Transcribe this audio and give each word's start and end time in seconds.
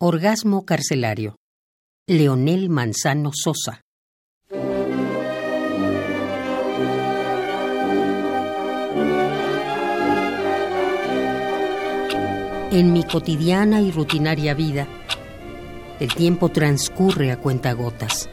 Orgasmo 0.00 0.64
carcelario. 0.64 1.36
Leonel 2.08 2.68
Manzano 2.68 3.30
Sosa. 3.32 3.80
En 12.72 12.92
mi 12.92 13.04
cotidiana 13.04 13.80
y 13.82 13.92
rutinaria 13.92 14.52
vida, 14.54 14.88
el 16.00 16.12
tiempo 16.12 16.48
transcurre 16.48 17.30
a 17.30 17.38
cuentagotas. 17.38 18.28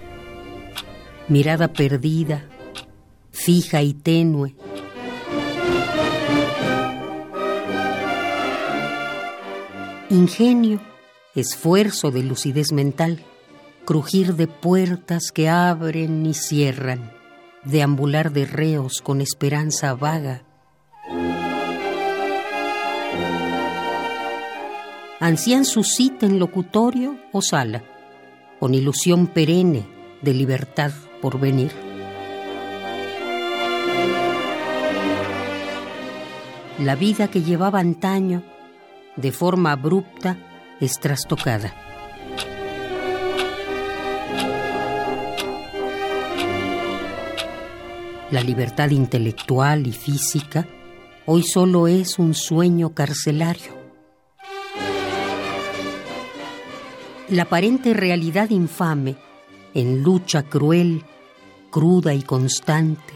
Mirada 1.27 1.67
perdida, 1.67 2.43
fija 3.29 3.83
y 3.83 3.93
tenue. 3.93 4.55
Ingenio 10.09 10.81
esfuerzo 11.35 12.11
de 12.11 12.23
lucidez 12.23 12.73
mental, 12.73 13.23
crujir 13.85 14.35
de 14.35 14.47
puertas 14.47 15.31
que 15.33 15.47
abren 15.47 16.25
y 16.25 16.33
cierran, 16.33 17.11
deambular 17.63 18.31
de 18.31 18.45
reos 18.45 19.01
con 19.01 19.21
esperanza 19.21 19.93
vaga. 19.95 20.43
Ansían 25.21 25.65
su 25.65 25.83
cita 25.83 26.25
en 26.25 26.39
locutorio 26.39 27.17
o 27.31 27.41
sala, 27.41 27.83
con 28.59 28.73
ilusión 28.73 29.27
perenne 29.27 29.87
de 30.21 30.33
libertad 30.33 30.91
por 31.21 31.39
venir. 31.39 31.71
La 36.79 36.95
vida 36.95 37.29
que 37.29 37.43
llevaba 37.43 37.79
antaño, 37.79 38.41
de 39.15 39.31
forma 39.31 39.71
abrupta, 39.71 40.37
es 40.81 40.99
trastocada. 40.99 41.73
La 48.31 48.41
libertad 48.41 48.89
intelectual 48.89 49.87
y 49.87 49.91
física 49.91 50.67
hoy 51.25 51.43
solo 51.43 51.87
es 51.87 52.17
un 52.17 52.33
sueño 52.33 52.93
carcelario. 52.93 53.79
La 57.29 57.43
aparente 57.43 57.93
realidad 57.93 58.49
infame, 58.49 59.15
en 59.73 60.01
lucha 60.03 60.43
cruel, 60.43 61.03
cruda 61.69 62.13
y 62.13 62.23
constante, 62.23 63.13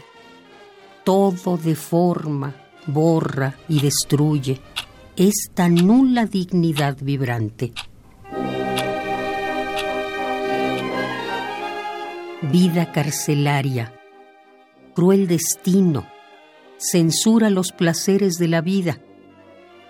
todo 1.04 1.58
deforma, 1.58 2.54
borra 2.86 3.56
y 3.68 3.80
destruye 3.80 4.60
esta 5.16 5.70
nula 5.70 6.26
dignidad 6.26 6.98
vibrante. 7.00 7.72
Vida 12.42 12.92
carcelaria, 12.92 13.98
cruel 14.94 15.26
destino, 15.26 16.06
censura 16.76 17.48
los 17.48 17.72
placeres 17.72 18.36
de 18.36 18.48
la 18.48 18.60
vida, 18.60 19.00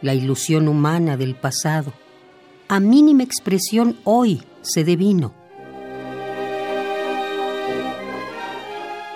la 0.01 0.15
ilusión 0.15 0.69
humana 0.69 1.17
del 1.17 1.35
pasado, 1.35 1.93
a 2.69 2.79
mínima 2.79 3.25
expresión 3.25 3.97
hoy 4.05 4.45
se 4.63 4.85
devino. 4.85 5.35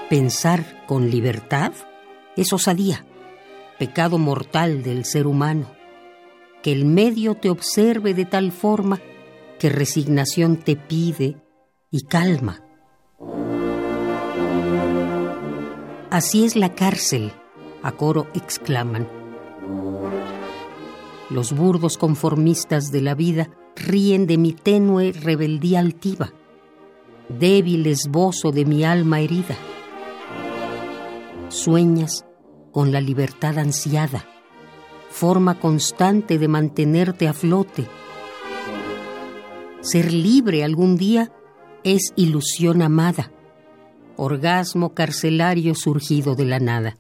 Pensar 0.09 0.85
con 0.89 1.09
libertad 1.09 1.73
es 2.37 2.53
osadía, 2.53 3.05
pecado 3.79 4.19
mortal 4.19 4.83
del 4.83 5.05
ser 5.05 5.29
humano 5.29 5.80
que 6.63 6.73
el 6.73 6.85
medio 6.85 7.35
te 7.35 7.51
observe 7.51 8.15
de 8.15 8.25
tal 8.25 8.53
forma 8.53 9.01
que 9.59 9.69
resignación 9.69 10.57
te 10.57 10.77
pide 10.77 11.37
y 11.91 12.03
calma. 12.03 12.63
Así 16.11 16.45
es 16.45 16.57
la 16.57 16.75
cárcel, 16.75 17.33
a 17.83 17.93
coro 17.93 18.27
exclaman. 18.35 19.09
Los 21.31 21.53
burdos 21.53 21.97
conformistas 21.97 22.91
de 22.91 23.03
la 23.03 23.15
vida 23.15 23.51
ríen 23.77 24.27
de 24.27 24.37
mi 24.37 24.53
tenue 24.53 25.13
rebeldía 25.13 25.79
altiva, 25.79 26.33
débil 27.29 27.87
esbozo 27.87 28.51
de 28.51 28.65
mi 28.65 28.85
alma 28.85 29.21
herida. 29.21 29.57
Sueñas 31.49 32.25
con 32.73 32.93
la 32.93 33.01
libertad 33.01 33.59
ansiada 33.59 34.25
forma 35.11 35.59
constante 35.59 36.39
de 36.39 36.49
mantenerte 36.49 37.29
a 37.29 37.35
flote. 37.35 37.87
Ser 39.83 40.13
libre 40.13 40.65
algún 40.65 40.97
día 40.97 41.33
es 41.85 42.13
ilusión 42.17 42.81
amada, 42.81 43.31
orgasmo 44.17 44.95
carcelario 44.95 45.75
surgido 45.75 46.35
de 46.35 46.45
la 46.45 46.61
nada. 46.61 46.97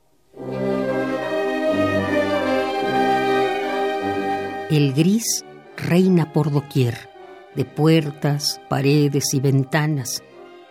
El 4.70 4.92
gris 4.92 5.44
reina 5.76 6.32
por 6.32 6.50
doquier, 6.50 7.10
de 7.54 7.64
puertas, 7.64 8.60
paredes 8.68 9.34
y 9.34 9.40
ventanas. 9.40 10.22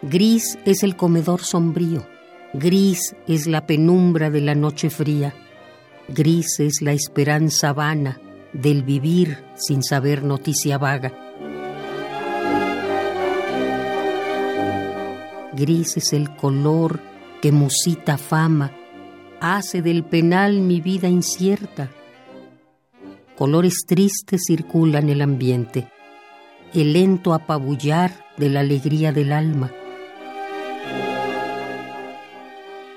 Gris 0.01 0.57
es 0.65 0.83
el 0.83 0.95
comedor 0.95 1.41
sombrío, 1.41 2.07
gris 2.53 3.15
es 3.27 3.47
la 3.47 3.65
penumbra 3.65 4.29
de 4.29 4.41
la 4.41 4.55
noche 4.55 4.89
fría 4.89 5.33
Gris 6.13 6.59
es 6.59 6.81
la 6.81 6.93
esperanza 6.93 7.71
vana 7.71 8.19
del 8.51 8.81
vivir 8.81 9.43
sin 9.55 9.83
saber 9.83 10.23
noticia 10.23 10.79
vaga. 10.79 11.13
Gris 15.53 15.97
es 15.97 16.13
el 16.13 16.35
color 16.35 16.99
que 17.41 17.51
musita 17.51 18.17
fama, 18.17 18.71
hace 19.39 19.83
del 19.83 20.03
penal 20.03 20.61
mi 20.61 20.81
vida 20.81 21.07
incierta. 21.07 21.91
Colores 23.37 23.83
tristes 23.85 24.41
circulan 24.47 25.09
el 25.09 25.21
ambiente, 25.21 25.89
el 26.73 26.93
lento 26.93 27.33
apabullar 27.35 28.25
de 28.37 28.49
la 28.49 28.61
alegría 28.61 29.11
del 29.11 29.31
alma. 29.31 29.71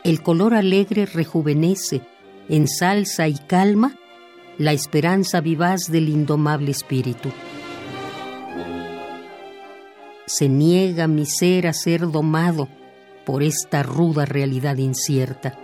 El 0.03 0.23
color 0.23 0.55
alegre 0.55 1.05
rejuvenece, 1.07 2.01
en 2.53 2.69
salsa 2.69 3.29
y 3.29 3.39
calma, 3.39 3.97
la 4.59 4.75
esperanza 4.75 5.41
vivaz 5.41 5.91
del 5.91 6.11
indomable 6.11 6.71
espíritu. 6.71 7.31
Se 10.27 10.51
niega 10.51 11.07
mi 11.07 11.25
ser 11.25 11.67
a 11.67 11.73
ser 11.73 12.11
domado 12.11 12.69
por 13.25 13.43
esta 13.43 13.83
ruda 13.83 14.27
realidad 14.27 14.77
incierta. 14.77 15.59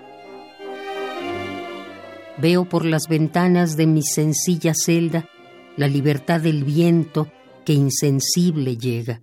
Veo 2.38 2.64
por 2.64 2.86
las 2.86 3.06
ventanas 3.06 3.76
de 3.76 3.86
mi 3.86 4.02
sencilla 4.02 4.72
celda 4.74 5.28
la 5.76 5.88
libertad 5.88 6.40
del 6.40 6.64
viento 6.64 7.30
que 7.66 7.74
insensible 7.74 8.78
llega. 8.78 9.20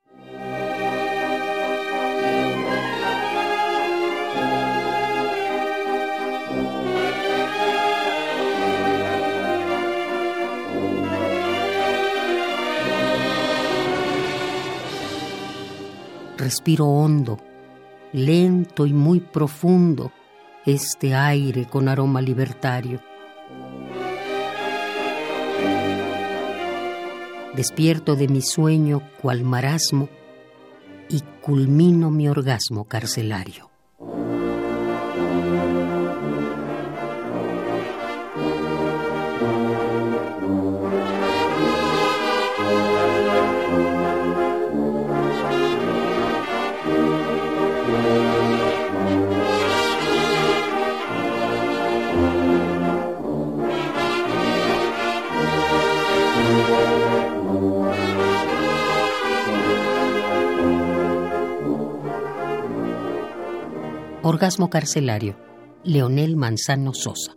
Respiro 16.45 16.85
hondo, 16.85 17.39
lento 18.13 18.85
y 18.85 18.93
muy 18.93 19.19
profundo 19.19 20.11
este 20.63 21.15
aire 21.15 21.65
con 21.65 21.89
aroma 21.89 22.21
libertario. 22.21 23.01
Despierto 27.55 28.15
de 28.15 28.27
mi 28.27 28.43
sueño 28.43 29.01
cual 29.23 29.43
marasmo 29.43 30.07
y 31.09 31.21
culmino 31.41 32.11
mi 32.11 32.29
orgasmo 32.29 32.85
carcelario. 32.85 33.74
Orgasmo 64.27 64.71
carcelario. 64.71 65.37
Leonel 65.83 66.35
Manzano 66.35 66.95
Sosa. 66.95 67.34